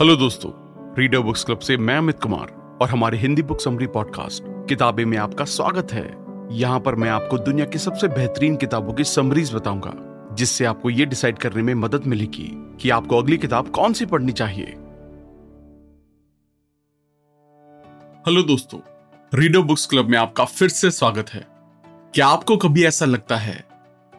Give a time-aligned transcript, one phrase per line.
[0.00, 0.50] Hello दोस्तों
[0.98, 2.50] reader books club से मैं अमित कुमार
[2.82, 6.04] और हमारे हिंदी बुक समरी पॉडकास्ट किताबें में आपका स्वागत है।
[6.52, 9.92] यहाँ पर मैं आपको दुनिया की सबसे बेहतरीन किताबों की समरीज बताऊँगा,
[10.34, 12.48] जिससे आपको ये डिसाइड करने में मदद मिलेगी
[12.80, 14.66] कि आपको अगली किताब कौन सी पढ़नी चाहिए।
[18.26, 18.80] हेलो दोस्तों
[19.32, 21.46] रीडर बुक्स क्लब में आपका फिर से स्वागत है।
[22.14, 23.64] क्या आपको कभी ऐसा लगता है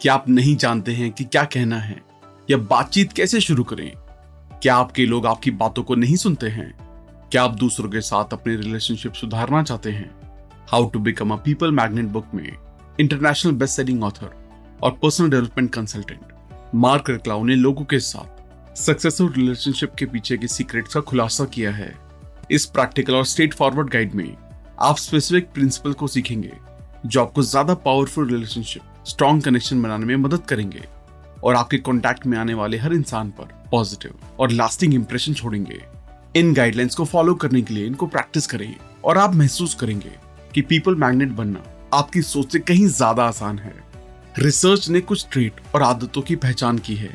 [0.02, 2.02] कि आप नहीं जानते हैं कि क्या कहना है,
[2.52, 3.91] या बातचीत कैसे शुरू करें?
[4.62, 6.71] क्या आपके लोग आपकी बातों को नहीं सुनते हैं?
[7.32, 10.10] क्या आप दूसरों के साथ अपने रिलेशनशिप सुधारना चाहते हैं?
[10.70, 12.52] How to become a people magnet book में
[13.00, 14.33] इंटरनेशनल बेस्ट सेलिंग ऑथर
[14.83, 16.33] और personal development consultant
[16.75, 21.71] Marc Reklau ने लोगों के साथ सक्सेसफुल रिलेशनशिप के पीछे के सीक्रेट्स का खुलासा किया
[21.71, 21.94] है।
[22.52, 24.36] इस प्रैक्टिकल और स्ट्रेट फॉरवर्ड गाइड में
[24.82, 26.52] आप स्पेसिफिक प्रिंसिपल को सीखेंगे,
[27.05, 30.83] जो आपको ज़्यादा पावरफुल रिलेशनशिप स्ट्रॉन्ग कनेक्शन बनाने में मदद करेंगे
[31.44, 35.81] और आपके कॉन्टैक्ट में आने वाले हर इंसान पर पॉजिटिव और लास्टिंग इंप्रेशन छोड़ेंगे।
[36.36, 40.11] इन गाइडलाइंस को फॉलो करने के लिए इनको प्रैक्टिस करें और आप महसूस करेंगे
[40.53, 41.63] कि पीपल मैग्नेट बनना
[41.94, 43.73] आपकी सोच से कहीं ज़्यादा आसान है।
[44.35, 47.09] रिसर्च ने कुछ ट्रेट और आदतों की पहचान की है,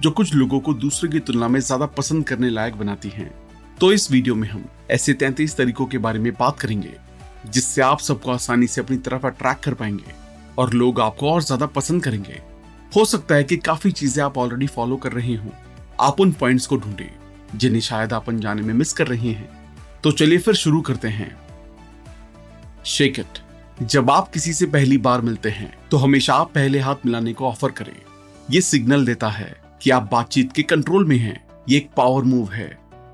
[0.00, 3.30] जो कुछ लोगों को दूसरे की तुलना में ज़्यादा पसंद करने लायक बनाती हैं।
[3.80, 6.92] तो इस वीडियो में हम ऐसे तैतीस तरीकों के बारे में बात करेंगे,
[7.46, 10.14] जिससे आप सबको आसानी से अपनी तरफ़ अट्रैक्ट कर पाएँगे
[10.58, 12.40] और लोग आपको और ज़्यादा पसंद करेंगे।
[12.92, 15.52] हो सकता है कि काफ़ी चीज़ें आप ऑलरेडी फॉलो कर रहे हो।
[16.00, 17.10] आप उन पॉइंट्स को ढूंढे,
[17.56, 19.48] जिन्हें शायद आप अनजाने में मिस कर रहे हैं।
[20.04, 21.36] तो चलिए फिर शुरू करते हैं।
[22.86, 23.38] शेक इट
[23.82, 27.46] जब आप किसी से पहली बार मिलते हैं तो हमेशा आप पहले हाथ मिलाने को
[27.46, 27.96] ऑफ़र करें।
[28.50, 32.52] ये सिग्नल देता है कि आप बातचीत के कंट्रोल में हैं। ये एक पावर मूव
[32.52, 32.68] है।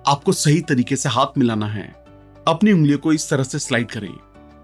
[0.09, 1.87] आपको सही तरीके से हाथ मिलाना है।
[2.49, 4.13] अपनी उंगलियों को इस तरह से स्लाइड करें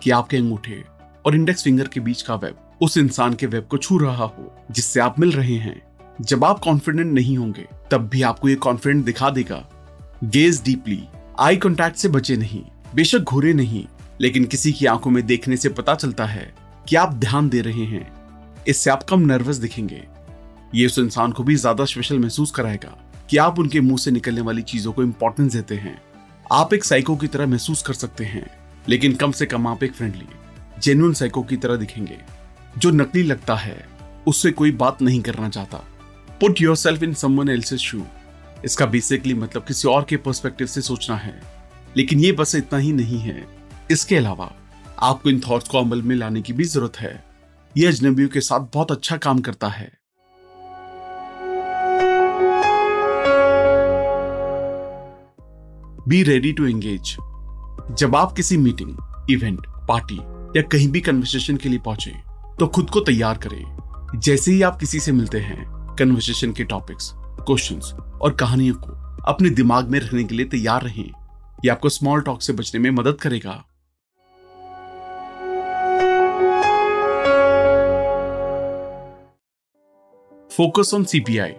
[0.02, 0.82] कि आपके अंगूठे
[1.26, 4.54] और इंडेक्स फिंगर के बीच का वेब उस इंसान के वेब को छू रहा हो,
[4.70, 5.80] जिससे आप मिल रहे हैं।
[6.22, 9.64] जब आप कॉन्फिडेंट नहीं होंगे, तब भी आपको ये कॉन्फिडेंट दिखा देगा।
[10.24, 11.02] गेज डीपली
[11.40, 12.62] आई कॉन्टैक्ट से बचे नहीं।
[12.94, 13.84] बेशक घूरे नहीं,
[14.20, 16.52] लेकिन किसी की आँखों में देखने से पता चलता है
[16.88, 18.06] कि आप ध्यान दे रहे हैं।
[18.68, 20.02] इससे आप कम नर्वस दिखेंगे।
[20.74, 22.96] ये उस इंसान को भी ज़्यादा स्पेशल महसूस कराएगा
[23.30, 26.00] कि आप उनके मुँह से निकलने वाली चीज़ों को इंपॉर्टेंस देते हैं।
[26.52, 28.46] आप एक साइको की तरह महसूस कर सकते हैं,
[28.88, 30.26] लेकिन कम से कम आप एक फ्रेंडली
[30.80, 32.18] जेन्युइन साइको की तरह दिखेंगे,
[32.78, 33.84] जो नकली लगता है,
[34.26, 35.84] उससे कोई बात नहीं करना चाहता।
[36.42, 38.02] Put yourself in someone else shoe
[38.64, 41.42] इसका बेसिकली मतलब किसी और के पर्सपेक्टिव से सोचना है।
[41.96, 43.46] लेकिन ये बस इतना ही नहीं है।
[43.90, 44.50] इसके अलावा,
[44.98, 47.24] आपको इन थॉट्स को अमल में लाने की भी ज़रूरत है।
[47.76, 49.92] यह अजनबियों के साथ बहुत अच्छा काम करता है।
[56.08, 57.16] बी रेडी टू एंगेज
[57.98, 58.96] जब आप किसी मीटिंग
[59.30, 60.18] इवेंट पार्टी
[60.58, 62.14] या कहीं भी कन्वर्सेशन के लिए पहुँचे
[62.58, 67.12] तो खुद को तैयार करें। जैसे ही आप किसी से मिलते हैं कन्वर्सेशन के टॉपिक्स
[67.16, 67.92] क्वेश्चंस
[68.22, 71.04] और कहानियों को अपने दिमाग में रखने के लिए तैयार रहें।
[71.64, 73.62] ये आपको स्मॉल टॉक से बचने में मदद करेगा।
[80.56, 81.54] फोकस ऑन सीपीआई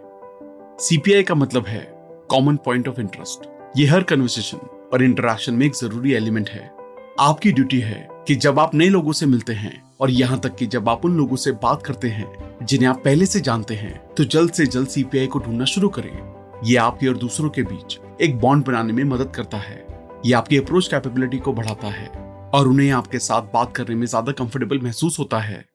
[0.79, 1.81] सीपीआई का मतलब है
[2.29, 4.57] कॉमन पॉइंट ऑफ़ इंटरेस्ट ये हर कन्वर्सेशन
[4.93, 6.71] और इंटरेक्शन में एक ज़रूरी एलिमेंट है।
[7.19, 10.65] आपकी ड्यूटी है कि जब आप नए लोगों से मिलते हैं और यहाँ तक कि
[10.65, 14.23] जब आप उन लोगों से बात करते हैं जिन्हें आप पहले से जानते हैं तो
[14.25, 16.11] जल्द से जल्द सीपीआई को ढूंढना शुरू करें।
[16.65, 19.75] ये आपके और दूसरों के बीच एक बॉन्ड बनाने में मदद करता है।
[20.25, 22.07] ये आपकी अप्रोच कैपेबिलिटी को बढ़ाता है
[22.53, 25.65] और उन्हें आपके साथ बात करने में ज़्यादा कंफर्टेबल महसूस होता है।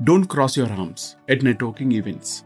[0.00, 2.42] Don't cross your arms at networking events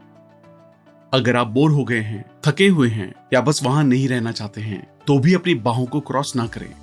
[1.13, 4.61] अगर आप बोर हो गए हैं, थके हुए हैं या बस वहाँ नहीं रहना चाहते
[4.61, 6.73] हैं तो भी अपनी बाहों को क्रॉस ना करें।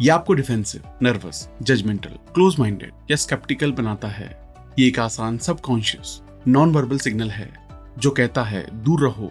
[0.00, 6.20] यह आपको defensive nervous judgemental close minded या स्केप्टिकल बनाता है, ये एक आसान सबकॉन्शियस
[6.48, 7.52] नॉन वर्बल सिग्नल है,
[7.98, 9.30] जो कहता है, दूर रहो।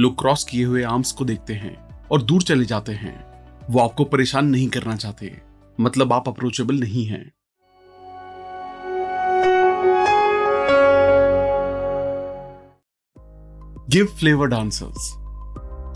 [0.00, 1.76] लोग क्रॉस किए हुए आर्म्स को देखते हैं
[2.12, 3.16] और दूर चले जाते हैं।
[3.70, 5.40] वो आपको परेशान नहीं करना चाहते
[5.80, 7.30] मतलब आप अप्रोचेबल नहीं हैं।
[13.88, 15.12] गिव फ्लेवर्ड आंसर्स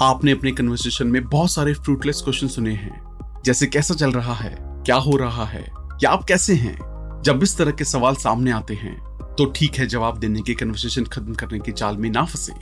[0.03, 3.07] आपने अपने कन्वर्सेशन में बहुत सारे फ्रूटलेस क्वेश्चन सुने हैं।
[3.44, 4.55] जैसे कैसा चल रहा है,
[4.87, 5.67] क्या हो रहा है,
[6.02, 6.76] या आप कैसे हैं?
[7.25, 8.96] जब इस तरह के सवाल सामने आते हैं
[9.37, 12.52] तो ठीक है जवाब देने के कन्वर्सेशन खत्म करने की चाल में ना फंसे।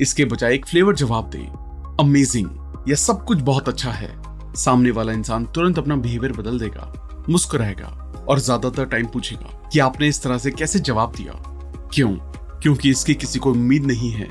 [0.00, 1.38] इसके बजाय एक फ्लेवर जवाब दे।
[2.00, 4.10] अमेजिंग यह सब कुछ बहुत अच्छा है।
[4.54, 6.92] सामने वाला इंसान तुरंत अपना बिहेवियर बदल देगा,
[7.28, 7.86] मुस्कुराएगा,
[8.28, 11.32] और ज़्यादातर टाइम पूछेगा कि आपने इस तरह से कैसे जवाब दिया।
[11.94, 12.10] क्यों?
[12.62, 14.28] क्योंकि इसकी किसी को उम्मीद नहीं है।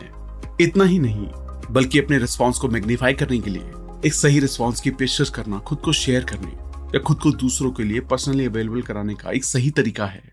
[0.62, 1.28] इतना ही नहीं,
[1.72, 3.72] बल्कि अपने रिस्पॉन्स को मैग्नीफाई करने के लिए।
[4.06, 6.52] एक सही रिस्पॉन्स की पेशकश करना, खुद को शेयर करने,
[6.98, 10.32] या खुद को दूसरों के लिए पर्सनली अवेलेबल कराने का एक सही तरीका है।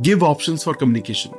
[0.00, 1.30] गिव ऑप्शन फॉर कम्युनिकेशन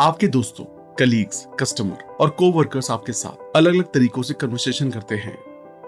[0.00, 0.64] आपके दोस्तों
[0.94, 5.38] कलीग्स कस्टमर और कोवर्कर्स आपके साथ अलग अलग तरीकों से कन्वर्सेशन करते हैं।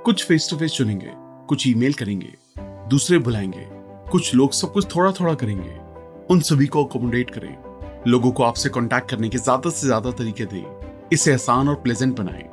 [0.05, 1.13] कुछ फेस टू फेस चुनेंगे,
[1.49, 3.69] कुछ ईमेल करेंगे, दूसरे बुलाएँगे,
[4.11, 5.79] कुछ लोग सब कुछ थोड़ा थोड़ा करेंगे।
[6.31, 7.68] उन सभी को अकोमोडेट करें।
[8.07, 12.17] लोगों को आपसे कांटेक्ट करने के ज़्यादा से ज़्यादा तरीके दें। इसे आसान और प्लेजेंट
[12.17, 12.49] बनाए।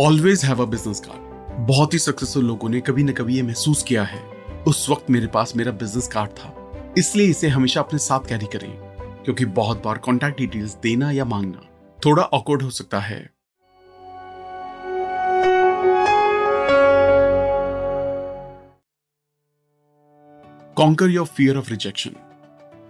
[0.00, 3.82] Always have a business card बहुत ही सक्सेसफुल लोगों ने कभी न कभी ये महसूस
[3.82, 4.22] किया है।
[4.68, 6.54] उस वक्त मेरे पास मेरा बिज़नेस कार्ड था।
[6.98, 8.70] इसलिए इसे हमेशा अपने साथ कैरी करें।
[9.24, 13.20] क्योंकि बहुत बार कॉन्टैक्ट डिटेल्स देना या मांगना थोड़ा ऑकवर्ड हो सकता है।
[20.76, 22.10] Conquer your fear of rejection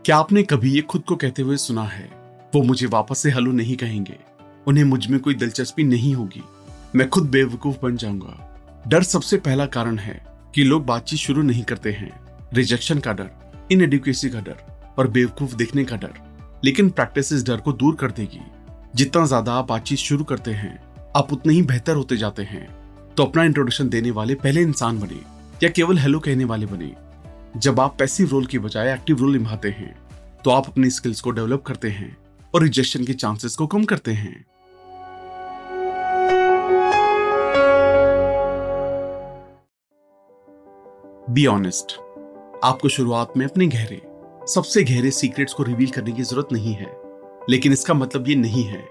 [0.05, 2.11] क्या आपने कभी ये खुद को कहते हुए सुना है?
[2.55, 4.17] वो मुझे वापस से हेलो नहीं कहेंगे।
[4.67, 6.43] उन्हें मुझमें कोई दिलचस्पी नहीं होगी।
[6.95, 11.63] मैं खुद बेवकूफ़ बन जाऊँगा। डर सबसे पहला कारण है कि लोग बातचीत शुरू नहीं
[11.63, 12.11] करते हैं।
[12.55, 13.31] रिजेक्शन का डर
[13.73, 14.57] इन एडुकेसी का डर
[14.99, 16.13] और बेवकूफ़ देखने का डर।
[16.65, 18.41] लेकिन प्रैक्टिस इस डर को दूर कर देगी।
[18.95, 20.83] जितना ज़्यादा आप बातचीत शुरू करते हैं,
[21.17, 22.69] आप उतने ही बेहतर होते जाते हैं।
[23.17, 25.21] तो अपना इंट्रोडक्शन देने वाले पहले इंसान बने
[25.63, 27.10] या केवल हेलो कहने वाले बने।
[27.57, 29.95] जब आप पैसिव रोल की बजाय एक्टिव रोल निभाते हैं
[30.45, 32.17] तो आप अपनी स्किल्स को डेवलप करते हैं
[32.55, 34.45] और रिजेक्शन के चांसेस को कम करते हैं।
[41.31, 41.97] बी ऑनेस्ट
[42.65, 44.01] आपको शुरुआत में अपने गहरे,
[44.49, 46.91] सबसे गहरे सीक्रेट्स को रिवील करने की ज़रूरत नहीं है,
[47.51, 48.83] लेकिन इसका मतलब ये नहीं है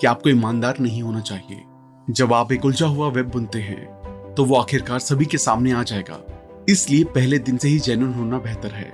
[0.00, 1.62] कि आपको ईमानदार नहीं होना चाहिए।
[2.10, 5.82] जब आप एक उलझा हुआ वेब बुनते हैं तो वो आखिरकार सभी के सामने आ
[5.82, 6.20] जाएगा।
[6.68, 8.90] इसलिए पहले दिन से ही जेन्युइन होना बेहतर है।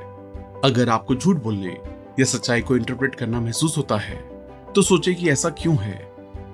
[0.64, 1.76] अगर आपको झूठ बोलने
[2.18, 4.16] या सच्चाई को इंटरप्रेट करना महसूस होता है
[4.74, 5.98] तो सोचे कि ऐसा क्यों है?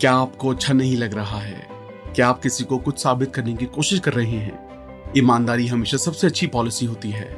[0.01, 1.67] क्या आपको अच्छा नहीं लग रहा है?
[2.15, 5.13] क्या आप किसी को कुछ साबित करने की कोशिश कर रहे हैं?
[5.17, 7.29] ईमानदारी हमेशा सबसे अच्छी पॉलिसी होती है,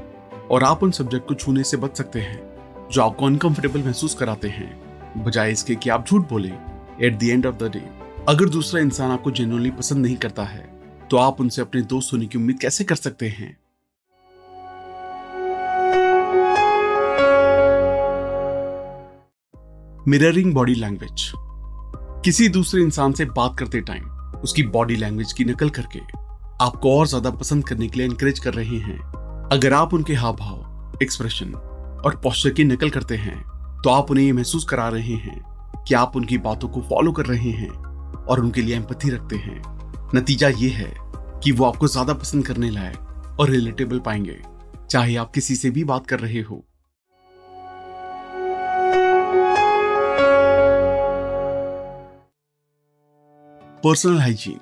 [0.50, 2.40] और आप उन सब्जेक्ट को छूने से बच सकते हैं,
[2.92, 6.52] जो आपको अनकंफर्टेबल महसूस कराते हैं। बजाय इसके कि आप झूठ बोले
[7.02, 7.82] at the end of the day
[8.28, 10.60] अगर दूसरा इंसान आपको जेनुअनली पसंद नहीं करता है
[11.10, 13.56] तो आप उनसे अपने दोस्त होने की उम्मीद कैसे कर सकते हैं?
[20.08, 21.22] Mirroring body language.
[22.24, 24.04] किसी दूसरे इंसान से बात करते टाइम
[24.40, 25.98] उसकी बॉडी लैंग्वेज की नकल करके
[26.60, 28.96] आपको और ज़्यादा पसंद करने के लिए एनकरेज कर रहे हैं।
[29.52, 33.36] अगर आप उनके हाव भाव एक्सप्रेशन और पॉस्चर की नकल करते हैं
[33.84, 37.26] तो आप उन्हें ये महसूस करा रहे हैं कि आप उनकी बातों को फॉलो कर
[37.26, 39.60] रहे हैं और उनके लिए एम्पथी रखते हैं।
[40.14, 40.92] नतीजा ये है
[41.42, 44.40] कि वो आपको ज़्यादा पसंद करने लायक और रिलेटेबल पाएँगे।
[44.90, 46.64] चाहे आप किसी से भी बात कर रहे हो
[53.84, 54.58] पर्सनल हाइजीन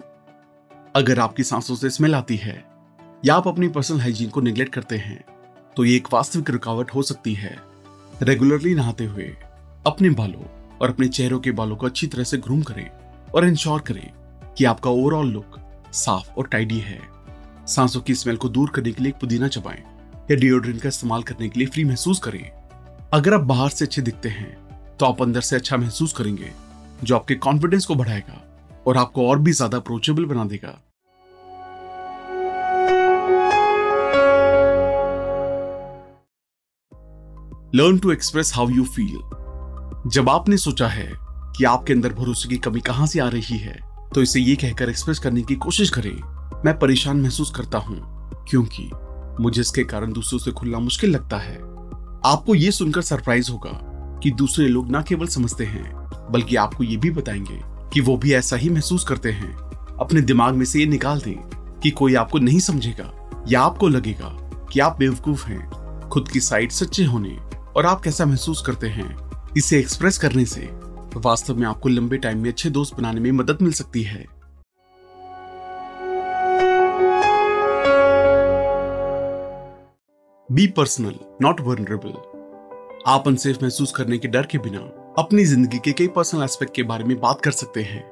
[0.95, 2.55] अगर आपकी सांसों से स्मेल आती है,
[3.25, 5.25] या आप अपनी पर्सनल हाइजीन को निगलेक्ट करते हैं
[5.77, 7.57] तो ये एक वास्तविक रुकावट हो सकती है।
[8.23, 9.25] रेगुलरली नहाते हुए,
[9.87, 10.45] अपने बालों
[10.81, 12.89] और अपने चेहरों के बालों को अच्छी तरह से ग्रूम करें
[13.35, 14.11] और इंश्योर करें
[14.59, 15.59] कि आपका ओवरऑल लुक
[15.95, 17.01] साफ़ और टाइडी है।
[17.67, 19.83] सांसों की स्मेल को दूर करने के लिए एक पुदीना चबाएँ
[20.31, 22.51] या डिओड्रेंट का इस्तेमाल करने के लिए फ्री महसूस करें।
[23.13, 24.57] अगर आप बाहर से अच्छे दिखते हैं
[24.97, 26.53] तो आप अंदर से अच्छा महसूस करेंगे,
[27.05, 28.43] जो आपके कॉन्फिडेंस को बढ़ाएगा।
[28.87, 30.81] और आपको और भी ज़्यादा अप्रोचेबल बना देगा।
[37.75, 41.11] Learn to express how you feel जब आपने सोचा है
[41.57, 43.79] कि आपके अंदर भरोसे की कमी कहाँ से आ रही है
[44.15, 46.15] तो इसे ये कहकर एक्सप्रेस करने की कोशिश करें।
[46.65, 47.99] मैं परेशान महसूस करता हूँ,
[48.49, 48.91] क्योंकि
[49.41, 51.57] मुझे इसके कारण दूसरों से खुलना मुश्किल लगता है।
[52.27, 53.71] आपको ये सुनकर सरप्राइज़ होगा
[54.23, 55.85] कि दूसरे लोग ना केवल समझते हैं,
[56.33, 57.61] बल्कि आपको ये भी बताएँगे
[57.93, 59.55] कि वो भी ऐसा ही महसूस करते हैं।
[60.01, 61.37] अपने दिमाग में से ये निकाल दें
[61.83, 64.29] कि कोई आपको नहीं समझेगा या आपको लगेगा
[64.73, 67.39] कि आप बेवकूफ़ हैं, खुद की साइड सच्चे होने
[67.77, 69.17] और आप कैसा महसूस करते हैं।
[69.57, 70.61] इसे एक्सप्रेस करने से
[71.17, 74.37] वास्तव में आपको लंबे टाइम में अच्छे दोस्त बनाने में मदद मिल सकती है।
[80.53, 82.13] बी पर्सनल नॉट वर्नरेबल
[83.07, 86.83] आप अनसेफ महसूस करने के डर के बिना अपनी ज़िंदगी के कई पर्सनल एस्पेक्ट के
[86.83, 88.03] बारे में बात कर सकते हैं।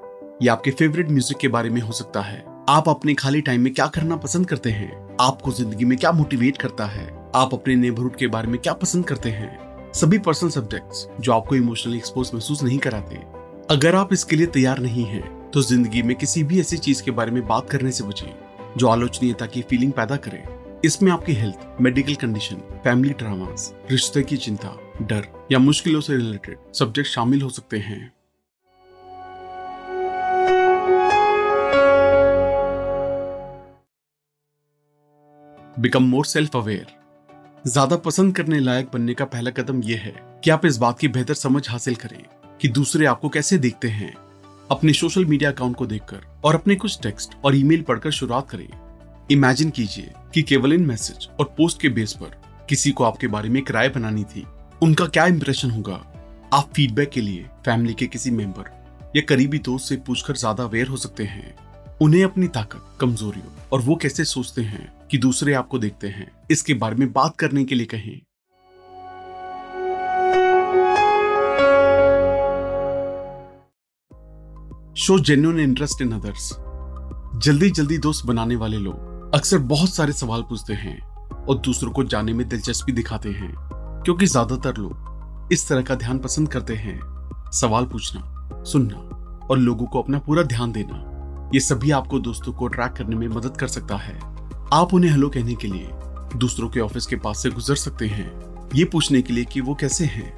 [0.43, 3.73] या आपके फेवरेट म्यूज़िक के बारे में हो सकता है। आप अपने खाली टाइम में
[3.75, 5.17] क्या करना पसंद करते हैं?
[5.21, 7.07] आपको ज़िंदगी में क्या मोटिवेट करता है?
[7.35, 9.93] आप अपने नेबरहुड के बारे में क्या पसंद करते हैं?
[9.93, 13.21] सभी पर्सनल सब्जेक्ट्स जो आपको इमोशनली एक्सपोज महसूस नहीं कराते।
[13.71, 17.11] अगर आप इसके लिए तैयार नहीं हैं, तो ज़िंदगी में किसी भी ऐसी चीज़ के
[17.11, 18.29] बारे में बात करने से बचें
[18.77, 20.45] जो आलोचनीयता की फीलिंग पैदा करे।
[20.85, 26.59] इसमें आपकी health medical condition family dramas रिश्ते की चिंता, डर या मुश्किलों से रिलेटेड
[26.75, 28.13] सब्जेक्ट शामिल हो सकते हैं।
[35.77, 36.87] बिकम मोर सेल्फ अवेयर
[37.67, 40.15] ज़्यादा पसंद करने लायक बनने का पहला कदम यह है
[40.45, 42.23] कि आप इस बात की बेहतर समझ हासिल करें
[42.61, 44.15] कि दूसरे आपको कैसे देखते हैं।
[44.71, 48.69] अपने सोशल मीडिया अकाउंट को देखकर और अपने कुछ टेक्स्ट और ईमेल पढ़कर शुरुआत करें।
[49.31, 52.37] इमेजिन कीजिए कि केवल इन मैसेज और पोस्ट के बेस पर
[52.69, 54.45] किसी को आपके बारे में एक राय बनानी थी।
[54.83, 55.95] उनका क्या इंप्रेशन होगा?
[56.53, 60.89] आप फीडबैक के लिए फैमिली के किसी मेंबर या करीबी दोस्त से पूछकर ज़्यादा अवेयर
[60.89, 61.55] हो सकते हैं।
[62.03, 66.75] उन्हें अपनी ताकत, कमजोरियों और वो कैसे सोचते हैं कि दूसरे आपको देखते हैं, इसके
[66.75, 68.21] बारे में बात करने के लिए कहें।
[74.97, 76.53] Show genuine interest in others
[77.45, 80.99] जल्दी जल्दी दोस्त बनाने वाले लोग। अक्सर बहुत सारे सवाल पूछते हैं
[81.49, 83.51] और दूसरों को जानने में दिलचस्पी दिखाते हैं,
[84.05, 88.97] क्योंकि ज़्यादातर लोग इस तरह का ध्यान पसंद करते हैं। सवाल पूछना, सुनना
[89.51, 93.27] और लोगों को अपना पूरा ध्यान देना, ये सभी आपको दोस्तों को ट्रैक करने में
[93.29, 94.19] मदद कर सकता है।
[94.73, 95.89] आप उन्हें हेलो कहने के लिए
[96.37, 98.31] दूसरों के ऑफ़िस के पास से गुजर सकते हैं।
[98.75, 100.33] ये पूछने के लिए कि वो कैसे हैं?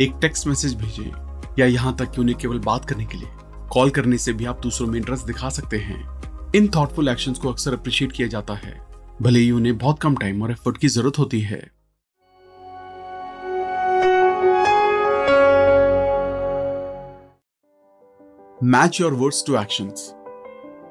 [0.00, 1.10] एक टेक्स्ट मैसेज भेजें
[1.58, 3.28] या यहाँ तक कि उन्हें केवल बात करने के लिए।
[3.72, 6.04] कॉल करने से भी आप दूसरों में इंटरेस्ट दिखा सकते हैं।
[6.54, 8.80] इन थॉटफुल एक्शन को अक्सर अप्रिशिएट किया जाता है।
[9.22, 11.58] भले ही उन्हें बहुत कम टाइम और एफर्ट की ज़रूरत होती है।
[18.64, 20.12] Match your words to actions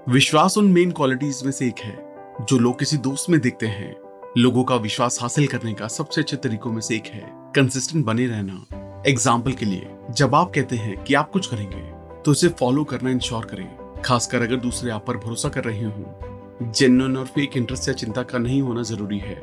[0.10, 1.96] विश्वास उन मेन क्वालिटीज में से एक है,
[2.42, 3.96] जो लोग किसी दोस्त में देखते हैं।
[4.38, 7.24] लोगों का विश्वास हासिल करने का सबसे अच्छे तरीकों में से एक है
[7.56, 11.82] कंसिस्टेंट बने रहना। एग्ज़ाम्पल के लिए, जब आप कहते हैं कि आप कुछ करेंगे
[12.22, 16.72] तो उसे फॉलो करना इंश्योर करें। खासकर अगर दूसरे आप पर भरोसा कर रहे हो
[16.72, 19.36] जेन्युइन और फेक इंटरेस्ट या चिंता का नहीं होना ज़रूरी है।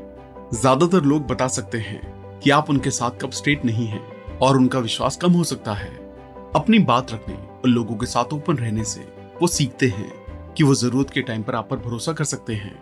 [0.54, 2.00] ज़्यादातर लोग बता सकते हैं
[2.40, 4.00] कि आप उनके साथ कब स्ट्रेट नहीं है
[4.42, 5.90] और उनका विश्वास कम हो सकता है।
[6.56, 9.00] अपनी बात रखने और लोगों के साथ ओपन रहने से
[9.42, 10.10] वो सीखते हैं
[10.56, 12.74] कि वो ज़रूरत के टाइम पर आप पर भरोसा कर सकते हैं।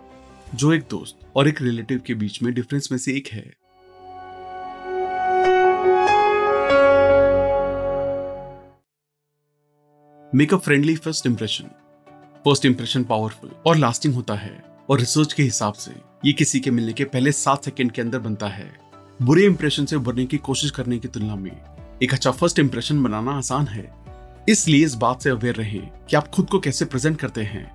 [0.55, 3.60] जो एक दोस्त और एक रिलेटिव के बीच में डिफरेंस में से एक है।
[10.35, 11.63] Make a friendly first impression
[12.45, 14.51] first impression powerful और लास्टिंग होता है
[14.89, 15.91] और रिसर्च के हिसाब से
[16.25, 18.71] ये किसी के मिलने के पहले सात सेकेंड के अंदर बनता है।
[19.21, 21.51] बुरे इंप्रेशन से उभरने की कोशिश करने की तुलना में
[22.03, 23.83] एक अच्छा फ़र्स्ट इंप्रेशन बनाना आसान है।
[24.49, 27.65] इसलिए इस बात से अवेयर रहें कि आप खुद को कैसे प्रेजेंट करते हैं।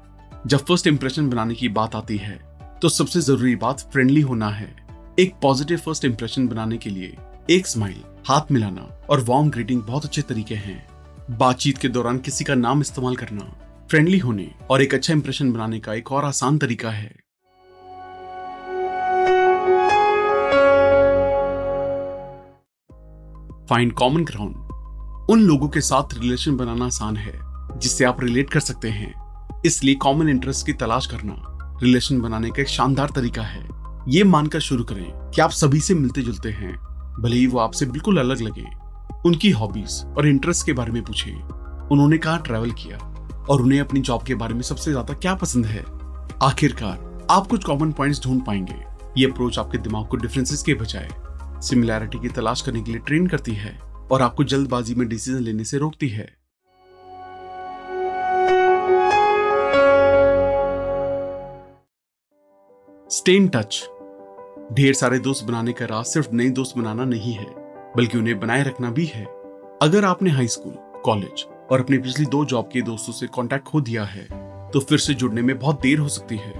[0.46, 2.38] जब फ़र्स्ट इंप्रेशन बनाने की बात आती है
[2.82, 4.74] तो सबसे ज़रूरी बात फ्रेंडली होना है।
[5.18, 7.16] एक पॉजिटिव फ़र्स्ट इंप्रेशन बनाने के लिए
[7.50, 10.95] एक स्माइल हाथ मिलाना और वार्म ग्रीटिंग बहुत अच्छे तरीके हैं।
[11.30, 13.44] बातचीत के दौरान किसी का नाम इस्तेमाल करना
[13.90, 17.08] फ्रेंडली होने और एक अच्छा इंप्रेशन बनाने का एक और आसान तरीका है।
[23.70, 24.56] फाइंड कॉमन ग्राउंड
[25.30, 27.32] उन लोगों के साथ रिलेशन बनाना आसान है,
[27.78, 32.62] जिससे आप रिलेट कर सकते हैं। इसलिए कॉमन इंटरेस्ट की तलाश करना रिलेशन बनाने का
[32.62, 33.68] एक शानदार तरीका है।
[34.08, 36.76] ये मानकर शुरू करें कि आप सभी से मिलते जुलते हैं,
[37.20, 38.85] भले ही वो आपसे बिल्कुल अलग लगे।
[39.26, 41.30] उनकी हॉबीज और इंटरेस्ट के बारे में पूछे।
[41.92, 42.98] उन्होंने कहा ट्रैवल किया
[43.50, 45.84] और उन्हें अपनी जॉब के बारे में सबसे ज़्यादा क्या पसंद है?
[46.42, 48.82] आखिरकार, आप कुछ कॉमन पॉइंट्स ढूंढ पाएँगे।
[49.18, 51.08] ये अप्रोच आपके दिमाग को डिफरेंसेस के बजाय
[51.62, 53.78] सिमिलैरिटी की तलाश करने के लिए ट्रेन करती है
[54.10, 56.28] और आपको जल्दबाजी में डिसीज़न लेने से रोकती है।
[63.10, 63.84] स्टे इन टच
[64.72, 67.65] ढेर सारे दोस्त बनाने का राज सिर्फ़ नए दोस्त बनाना नहीं है।
[67.96, 69.24] बल्कि उन्हें बनाए रखना भी है।
[69.82, 70.72] अगर आपने हाई स्कूल
[71.04, 74.24] कॉलेज और अपनी पिछली दो जॉब के दोस्तों से कांटेक्ट खो दिया है
[74.72, 76.52] तो फिर से जुड़ने में बहुत देर हो सकती है।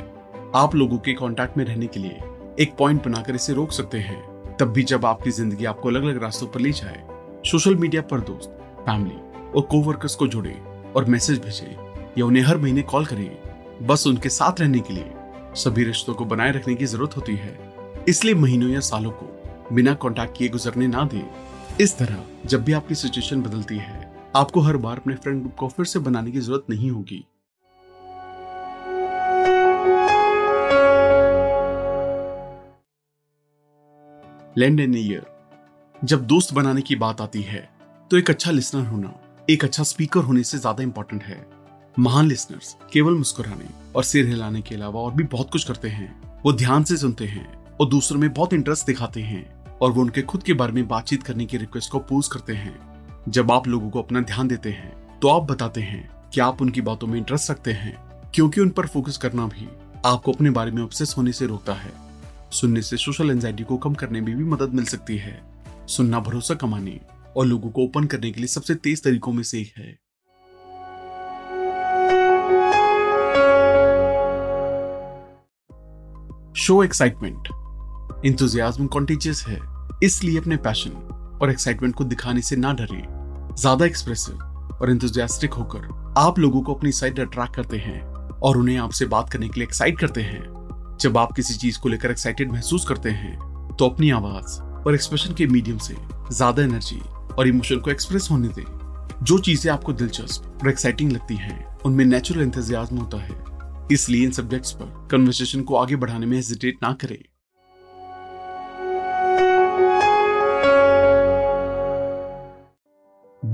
[0.55, 2.21] आप लोगों के कांटेक्ट में रहने के लिए
[2.61, 6.23] एक पॉइंट बनाकर इसे रोक सकते हैं। तब भी जब आपकी ज़िंदगी आपको अलग अलग
[6.23, 7.03] रास्तों पर ले जाए
[7.47, 9.17] सोशल मीडिया पर दोस्त फैमिली
[9.51, 10.55] और कोवर्कर्स को जुड़े
[10.97, 11.77] और मैसेज भेजे
[12.19, 13.31] या उन्हें हर महीने कॉल करें,
[13.83, 15.13] बस उनके साथ रहने के लिए
[15.57, 17.59] सभी रिश्तों को बनाए रखने की ज़रूरत होती है।
[18.09, 19.26] इसलिए महीनों या सालों को
[19.73, 24.61] बिना कांटेक्ट किए गुजरने ना दें। इस तरह, जब भी आपकी सिचुएशन बदलती है, आपको
[24.61, 27.25] हर बार अपने फ्रेंड ग्रुप को फिर से बनाने की ज़रूरत नहीं होगी।
[34.59, 35.27] लैंड एन ईयर
[36.05, 37.69] जब दोस्त बनाने की बात आती है
[38.11, 39.13] तो एक अच्छा लिसनर होना,
[39.51, 41.47] एक अच्छा स्पीकर होने से ज़्यादा इंपॉर्टेंट है।
[41.97, 46.41] महान लिसनर्स केवल मुस्कुराने और सिर हिलाने के अलावा और भी बहुत कुछ करते हैं।
[46.45, 47.47] वो ध्यान से सुनते हैं
[47.81, 51.23] और दूसरों में बहुत इंटरेस्ट दिखाते हैं। और वो उनके खुद के बारे में बातचीत
[51.23, 52.79] करने की रिक्वेस्ट को पोज करते हैं।
[53.29, 56.81] जब आप लोगों को अपना ध्यान देते हैं तो आप बताते हैं कि आप उनकी
[56.81, 57.97] बातों में इंटरेस्ट रखते हैं,
[58.35, 59.69] क्योंकि उन पर फोकस करना भी
[60.07, 61.93] आपको अपने बारे में ऑब्सेस होने से रोकता है।
[62.53, 65.41] सुनने से सोशल एंजाइटी को कम करने में भी मदद मिल सकती है।
[65.87, 66.99] सुनना भरोसा कमाने
[67.37, 69.93] और लोगों को ओपन करने के लिए सबसे तेज तरीकों में से एक है।
[76.57, 77.49] शो एक्साइटमेंट
[78.27, 79.59] इंतुजियाज्म कॉन्टीजियस है,
[80.03, 80.91] इसलिए अपने पैशन
[81.43, 83.03] और एक्साइटमेंट को दिखाने से ना डरे।
[83.53, 84.39] ज़्यादा एक्सप्रेसिव
[84.81, 88.01] और इंतजास्टिक होकर आप लोगों को अपनी साइड अट्रैक्ट करते हैं
[88.43, 91.89] और उन्हें आपसे बात करने के लिए एक्साइट करते हैं। जब आप किसी चीज़ को
[91.89, 95.95] लेकर एक्साइटेड महसूस करते हैं तो अपनी आवाज़ और एक्सप्रेशन के मीडियम से
[96.33, 98.65] ज़्यादा एनर्जी और इमोशन को एक्सप्रेस होने दें।
[99.23, 103.37] जो चीज़ें आपको दिलचस्प और एक्साइटिंग लगती हैं, उनमें नेचुरल इंतज़ाम होता है।
[103.93, 107.19] इसलिए इन सब्जेक्ट्स पर कन्वर्सेशन को आगे बढ़ाने में हेजिटेट ना करें।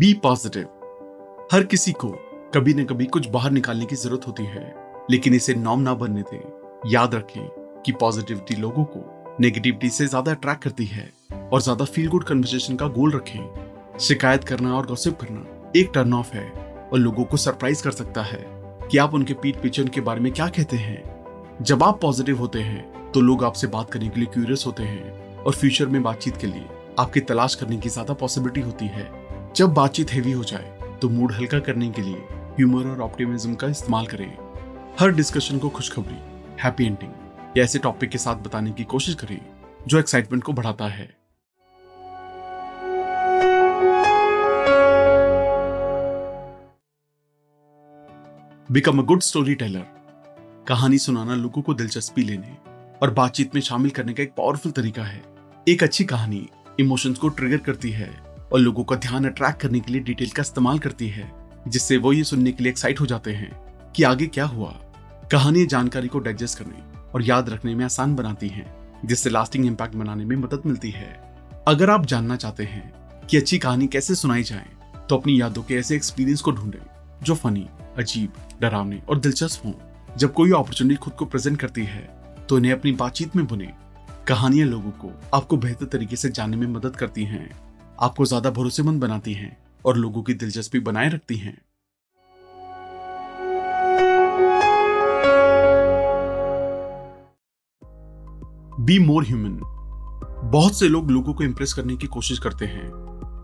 [0.02, 2.08] बी पॉजिटिव हर किसी को
[2.54, 4.74] कभी न कभी कुछ बाहर निकालने की ज़रूरत होती है,
[5.10, 10.32] लेकिन इसे नॉम ना बनने दें। याद रखें कि पॉजिटिविटी लोगों को नेगेटिविटी से ज़्यादा
[10.32, 11.08] अट्रैक्ट करती है
[11.52, 16.14] और ज़्यादा फील गुड कन्वर्सेशन का गोल रखें। शिकायत करना और गॉसिप करना एक टर्न
[16.14, 16.48] ऑफ़ है
[16.82, 18.44] और लोगों को सरप्राइज़ कर सकता है
[18.90, 22.62] कि आप उनके पीठ पीछे उनके बारे में क्या कहते हैं। जब आप पॉजिटिव होते
[22.62, 26.36] हैं तो लोग आपसे बात करने के लिए क्यूरियस होते हैं और फ्यूचर में बातचीत
[26.36, 26.68] के लिए
[26.98, 29.10] आपकी तलाश करने की ज़्यादा पॉसिबिलिटी होती है।
[29.56, 32.18] जब बातचीत हैवी हो जाए तो मूड हल्का करने के लिए
[32.56, 34.36] ह्यूमर और ऑप्टिमिज्म का इस्तेमाल करें
[35.00, 36.16] हर डिस्कशन को खुशखबरी
[36.62, 37.12] हैप्पी एंडिंग
[37.56, 39.40] या ऐसे टॉपिक के साथ बताने की कोशिश करें
[39.88, 41.06] जो एक्साइटमेंट को बढ़ाता है।
[48.72, 49.86] Become a good story teller
[50.68, 52.56] कहानी सुनाना लोगों को दिलचस्पी लेने
[53.02, 55.22] और बातचीत में शामिल करने का एक पावरफुल तरीका है।
[55.68, 56.48] एक अच्छी कहानी
[56.80, 60.40] इमोशंस को ट्रिगर करती है। और लोगों का ध्यान अट्रैक्ट करने के लिए डिटेल का
[60.40, 61.30] इस्तेमाल करती है,
[61.68, 63.50] जिससे वो ये सुनने के लिए एक्साइट हो जाते हैं
[63.92, 64.70] कि आगे क्या हुआ।
[65.32, 66.82] कहानी जानकारी को डाइजेस्ट करने
[67.14, 68.66] और याद रखने में आसान बनाती है,
[69.04, 71.10] जिससे लास्टिंग इम्पैक्ट बनाने में मदद मिलती है।
[71.68, 72.92] अगर आप जानना चाहते हैं
[73.26, 74.68] कि अच्छी कहानी कैसे सुनाई जाए
[75.08, 76.80] तो अपनी यादों के ऐसे एक्सपीरियंस को ढूंढें,
[77.22, 77.66] जो फनी
[77.98, 79.72] अजीब, डरावने और दिलचस्प हों।
[80.16, 82.02] जब कोई अपॉर्चुनिटी खुद को प्रेजेंट करती है
[82.48, 83.72] तो इन्हें अपनी बातचीत में बुने।
[84.28, 87.50] कहानियाँ लोगों को आपको बेहतर तरीके से जानने में मदद करती हैं।
[88.02, 91.56] आपको ज़्यादा भरोसेमंद बनाती हैं और लोगों की दिलचस्पी बनाए रखती हैं।
[98.80, 99.58] बी मोर ह्यूमन
[100.52, 102.86] बहुत से लोग लोगों को इंप्रेस करने की कोशिश करते हैं।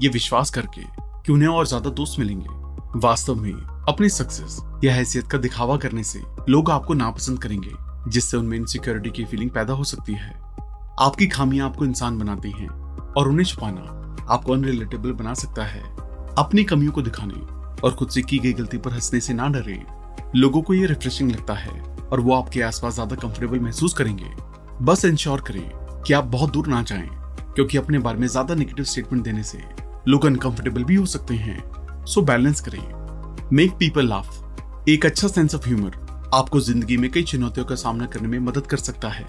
[0.02, 0.82] ये विश्वास करके
[1.26, 3.52] कि उन्हें और ज़्यादा दोस्त मिलेंगे। वास्तव में,
[3.88, 7.72] अपनी सक्सेस या हैसियत का दिखावा करने से लोग आपको नापसंद करेंगे,
[8.08, 10.32] जिससे उनमें इनसिक्योरिटी की फीलिंग पैदा हो सकती है।
[11.00, 12.68] आपकी खामियाँ आपको इंसान बनाती हैं
[13.12, 15.82] और उन्हें छुपाना आपको अनरिलेटेबल बना सकता है।
[16.38, 17.40] अपनी कमियों को दिखाने
[17.78, 19.82] और खुद से की गई गलती पर हंसने से ना डरे।
[20.36, 24.30] लोगों को ये रिफ्रेशिंग लगता है और वो आपके आसपास ज़्यादा कंफर्टेबल महसूस करेंगे।
[24.82, 25.68] बस इंश्योर करें
[26.02, 27.08] कि आप बहुत दूर ना जाएँ,
[27.54, 29.62] क्योंकि अपने बारे में ज़्यादा नेगेटिव स्टेटमेंट देने से
[30.08, 35.54] लोग अनकंफर्टेबल भी हो सकते हैं। सो बैलेंस करें। मेक पीपल लाफ एक अच्छा सेंस
[35.54, 39.26] ऑफ़ ह्यूमर आपको ज़िंदगी में कई चुनौतियों का सामना करने में मदद कर सकता है,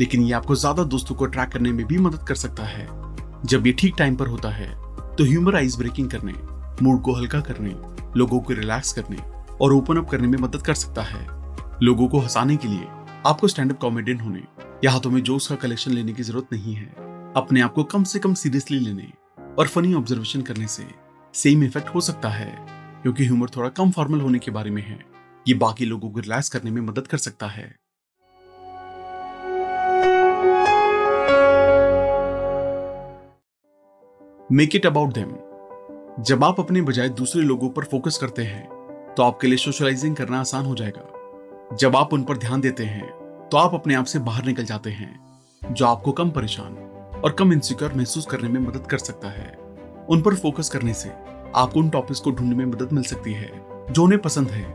[0.00, 2.86] लेकिन ये आपको ज़्यादा दोस्तों को अट्रैक्ट करने में भी मदद कर सकता है।
[3.44, 4.68] जब ये ठीक टाइम पर होता है
[5.16, 6.32] तो ह्यूमर आइस ब्रेकिंग करने
[6.82, 7.70] मूड को हल्का करने,
[8.16, 9.16] लोगों को रिलैक्स करने
[9.56, 11.26] और ओपन अप करने में मदद कर सकता है।
[11.82, 12.86] लोगों को हंसाने के लिए
[13.26, 14.42] आपको स्टैंड अप कॉमेडियन होने
[14.84, 16.86] या हाथों में जोश का कलेक्शन लेने की ज़रूरत नहीं है।
[17.36, 19.10] अपने आप को कम से कम सीरियसली लेने
[19.58, 20.86] और फनी ऑब्जर्वेशन करने से
[21.34, 22.52] सेम इफ़ेक्ट हो सकता है,
[23.02, 24.98] क्योंकि ह्यूमर थोड़ा कम फॉर्मल होने के बारे में है।
[25.46, 27.74] ये बाकी लोगों को रिलैक्स करने में मदद कर सकता है।
[34.52, 35.32] मेक इट अबाउट देम
[36.24, 40.40] जब आप अपने बजाय दूसरे लोगों पर फोकस करते हैं तो आपके लिए सोशलाइजिंग करना
[40.40, 43.08] आसान हो जाएगा। जब आप उन पर ध्यान देते हैं
[43.48, 46.76] तो आप अपने आप से बाहर निकल जाते हैं, जो आपको कम परेशान
[47.24, 49.52] और कम इनसिक्योर महसूस करने में मदद कर सकता है।
[50.08, 53.50] उन पर फोकस करने से आपको उन टॉपिक्स को ढूँढने में मदद मिल सकती है,
[53.90, 54.66] जो उन्हें पसंद है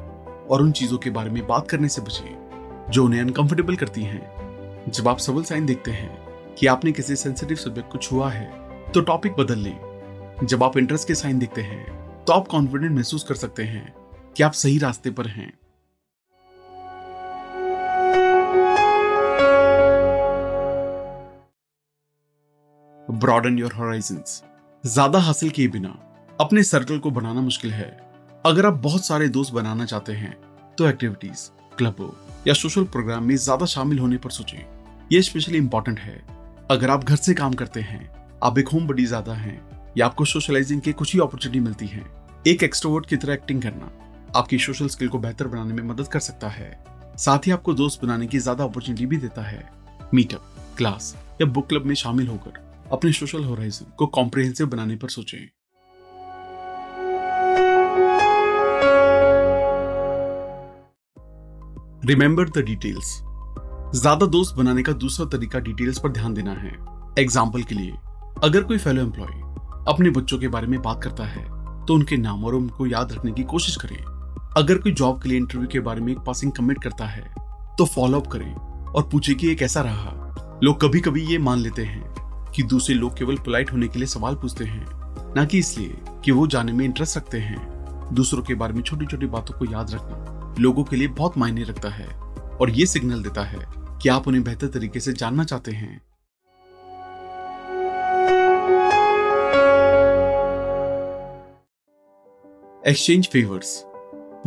[0.49, 2.35] और उन चीज़ों के बारे में बात करने से बचे,
[2.91, 6.17] जो उन्हें अनकंफर्टेबल करती हैं। जब आप सबल साइन देखते हैं
[6.55, 8.62] कि आपने किसी सेंसिटिव सब्जेक्ट को छुआ है
[8.93, 9.77] तो टॉपिक बदल लें।
[10.43, 13.93] जब आप इंटरेस्ट के साइन देखते हैं तो आप कॉन्फिडेंट महसूस कर सकते हैं
[14.37, 15.51] कि आप सही रास्ते पर हैं।
[23.07, 24.41] ब्रॉडन योर होराइजन्स
[24.83, 25.97] ज़्यादा हासिल किए बिना
[26.39, 27.89] अपने सर्कल को बनाना मुश्किल है।
[28.45, 30.35] अगर आप बहुत सारे दोस्त बनाना चाहते हैं
[30.77, 32.09] तो एक्टिविटीज़ क्लबों
[32.47, 34.57] या सोशल प्रोग्राम में ज़्यादा शामिल होने पर सोचें।
[35.11, 36.21] ये स्पेशली इंपॉर्टेंट है।
[36.71, 40.25] अगर आप घर से काम करते हैं आप एक होम बडी ज़्यादा हैं, या आपको
[40.25, 42.03] सोशलाइजिंग के कुछ ही अपॉर्चुनिटी मिलती है।
[42.47, 43.91] एक एक्सट्रोवर्ट की तरह एक्टिंग करना
[44.35, 46.71] आपकी सोशल स्किल को बेहतर बनाने में मदद कर सकता है।
[47.17, 49.63] साथ ही आपको दोस्त बनाने की ज़्यादा अपॉर्चुनिटी भी देता है।
[50.13, 52.59] मीटअप क्लास या बुक क्लब में शामिल होकर
[52.91, 55.39] अपने सोशल होराइजन को कॉम्प्रिहेंसिव बनाने पर सोचें।
[62.07, 63.19] रिमेंबर द डिटेल्स
[63.95, 66.77] ज़्यादा दोस्त बनाने का दूसरा तरीका डिटेल्स पर ध्यान देना है।
[67.19, 67.93] एग्ज़ाम्पल के लिए
[68.43, 69.27] अगर कोई फेलो एम्प्लॉय
[69.87, 71.43] अपने बच्चों के बारे में बात करता है
[71.85, 73.97] तो उनके नाम और उनको याद रखने की कोशिश करें।
[74.57, 77.23] अगर कोई जॉब के लिए इंटरव्यू के बारे में एक पासिंग कमेंट करता है
[77.77, 81.59] तो फॉलो अप करें और पूछे कि ये कैसा रहा। लोग कभी कभी ये मान
[81.59, 84.85] लेते हैं कि दूसरे लोग केवल पोलाइट होने के लिए सवाल पूछते हैं,
[85.37, 89.05] न कि इसलिए कि वो जाने में इंटरेस्ट रखते हैं। दूसरों के बारे में छोटी
[89.05, 93.23] छोटी बातों को याद रखना लोगों के लिए बहुत मायने रखता है और ये सिग्नल
[93.23, 93.65] देता है
[94.01, 96.01] कि आप उन्हें बेहतर तरीके से जानना चाहते हैं।
[102.87, 103.85] एक्सचेंज फेवर्स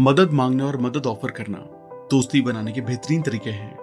[0.01, 1.59] मदद मांगना और मदद ऑफ़र करना
[2.11, 3.79] दोस्ती बनाने के बेहतरीन तरीके हैं।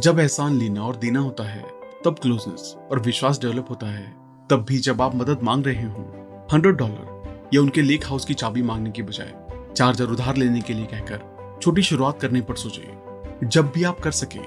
[0.00, 1.64] जब एहसान लेना और देना होता है,
[2.04, 4.16] तब क्लोजनेस और विश्वास डेवलप होता है।
[4.50, 6.02] तब भी जब आप मदद मांग रहे हो
[6.52, 9.34] हंड्रेड डॉलर या उनके लेक हाउस की चाबी मांगने के बजाय
[9.76, 14.10] चार्जर उधार लेने के लिए कहकर छोटी शुरुआत करने पर सोचे। जब भी आप कर
[14.10, 14.40] सके,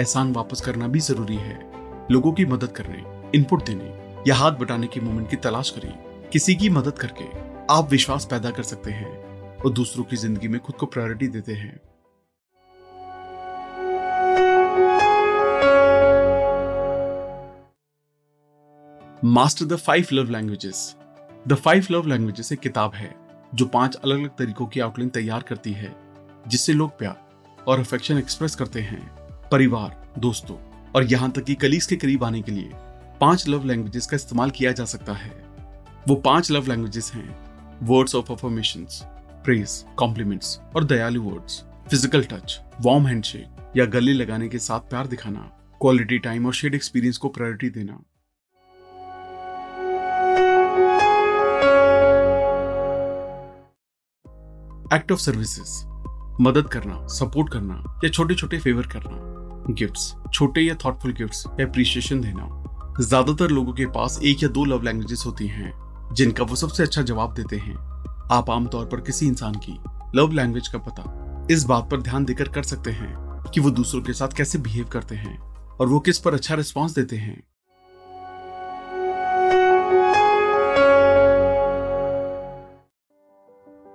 [0.00, 1.72] एहसान वापस करना भी ज़रूरी है।
[2.10, 5.98] लोगों की मदद करने इनपुट देने या हाथ बटाने के मोमेंट की तलाश करें।
[6.32, 10.58] किसी की मदद करके आप विश्वास पैदा कर सकते हैं और दूसरों की ज़िंदगी में
[10.60, 11.80] खुद को प्रायोरिटी देते हैं।
[19.24, 20.94] Master the five love languages
[21.48, 23.14] the five love languages एक किताब है,
[23.54, 25.94] जो पाँच अलग अलग तरीकों की आउटलाइन तैयार करती है,
[26.48, 29.00] जिससे लोग प्यार और अफेक्शन एक्सप्रेस करते हैं।
[29.50, 30.56] परिवार, दोस्तों
[30.92, 32.70] और यहाँ तक कि कलीग्स के करीब आने के लिए
[33.20, 35.34] पाँच लव लैंग्वेजेस का इस्तेमाल किया जा सकता है।
[36.08, 37.45] वो पाँच लव लैंग्वेजेस हैं।
[37.82, 38.86] Words of affirmation
[39.44, 45.06] praise compliments और दयालु words physical touch warm handshake या गले लगाने के साथ प्यार
[45.06, 47.98] दिखाना क्वालिटी टाइम और शेड एक्सपीरियंस को प्रायोरिटी देना।
[54.96, 60.74] एक्ट ऑफ़ सर्विसेज़ मदद करना सपोर्ट करना, या छोटे छोटे फेवर करना। गिफ्ट्स छोटे या
[60.84, 62.48] थॉटफुल गिफ्ट्स या अप्रिशिएशन देना।
[63.00, 65.72] ज़्यादातर लोगों के पास एक या दो लव लैंग्वेजेस होती हैं।
[66.16, 67.74] जिनका वो सबसे अच्छा जवाब देते हैं।
[68.32, 69.78] आप आमतौर पर किसी इंसान की
[70.14, 73.14] लव लैंग्वेज का पता इस बात पर ध्यान देकर कर सकते हैं
[73.54, 75.38] कि वो दूसरों के साथ कैसे बिहेव करते हैं
[75.70, 77.42] और वो किस पर अच्छा रिस्पॉन्स देते हैं।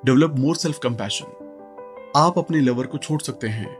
[0.06, 3.76] डेवलप मोर सेल्फ कंपैशन आप अपने लवर को छोड़ सकते हैं,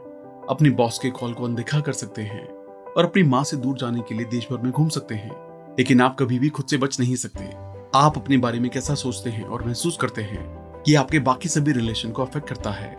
[0.50, 2.46] अपने बॉस के कॉल को अनदेखा कर सकते हैं
[2.92, 5.30] और अपनी माँ से दूर जाने के लिए देश भर में घूम सकते हैं,
[5.78, 9.30] लेकिन आप कभी भी खुद से बच नहीं सकते। आप अपने बारे में कैसा सोचते
[9.30, 10.44] हैं और महसूस करते हैं
[10.82, 12.90] कि आपके बाकी सभी रिलेशन को अफेक्ट करता है।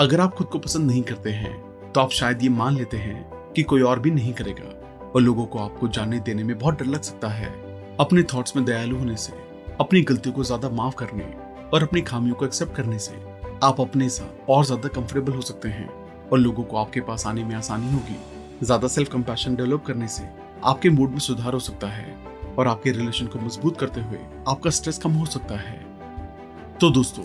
[0.00, 1.52] अगर आप खुद को पसंद नहीं करते हैं
[1.92, 5.44] तो आप शायद ये मान लेते हैं कि कोई और भी नहीं करेगा और लोगों
[5.44, 7.50] को आपको जानने देने में बहुत डर लग सकता है।
[8.00, 9.32] अपने थॉट्स में दयालु होने से,
[9.80, 11.32] अपनी गलतियों को ज़्यादा माफ़ करने
[11.72, 13.12] और अपनी खामियों को एक्सेप्ट करने से,
[13.62, 15.88] आप अपने साथ और ज़्यादा कंफर्टेबल हो सकते हैं
[16.28, 18.16] और लोगों को आपके पास आने में आसानी होगी।
[18.62, 20.28] ज़्यादा सेल्फ कंपैशन डेवलप करने से
[20.64, 22.18] आपके मूड में सुधार हो सकता है।
[22.58, 25.78] और आपके रिलेशन को मज़बूत करते हुए आपका स्ट्रेस कम हो सकता है।
[26.80, 27.24] तो दोस्तों,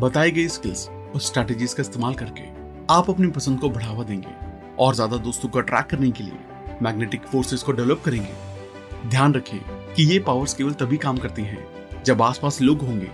[0.00, 2.42] बताए गए स्किल्स और स्ट्रेटेजीज का इस्तेमाल करके
[2.90, 4.34] आप अपनी पसंद को बढ़ावा देंगे
[4.78, 9.58] और ज़्यादा दोस्तों को अट्रैक्ट करने के लिए मैग्नेटिक फोर्सेस को डेवलप करेंगे। ध्यान रखें
[9.94, 13.10] कि ये पावर्स केवल तभी काम करती हैं जब आसपास लोग होंगे।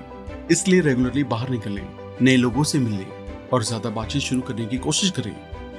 [0.51, 1.83] इसलिए रेगुलरली बाहर निकलें
[2.23, 5.35] नए लोगों से मिलें और ज़्यादा बातचीत शुरू करने की कोशिश करें।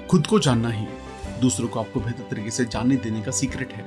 [0.08, 0.86] खुद को जानना ही
[1.42, 3.86] दूसरों को आपको बेहतर तरीके से जानने देने का सीक्रेट है।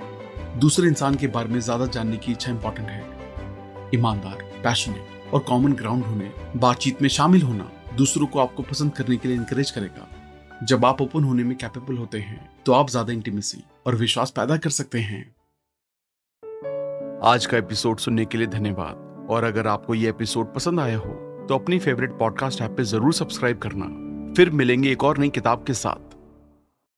[0.56, 5.72] दूसरे इंसान के बारे में ज़्यादा जानने की इच्छा इंपॉर्टेंट है। ईमानदार पैशनेट और कॉमन
[5.72, 10.06] ग्राउंड होने, बातचीत में शामिल होना दूसरों को आपको पसंद करने के लिए इंकरेज करेगा।
[10.62, 14.56] जब आप ओपन होने में कैपेबल होते हैं तो आप ज़्यादा इंटीमेसी और विश्वास पैदा
[14.56, 15.22] कर सकते हैं।
[17.24, 21.12] आज का एपिसोड सुनने के लिए धन्यवाद। और अगर आपको ये एपिसोड पसंद आया हो
[21.48, 23.86] तो अपनी फेवरेट पॉडकास्ट ऐप पे ज़रूर सब्सक्राइब करना।
[24.36, 26.03] फिर मिलेंगे एक और नई किताब के साथ।